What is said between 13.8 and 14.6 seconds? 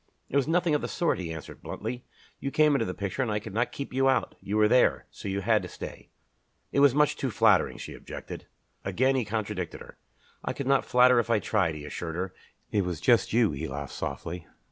softly.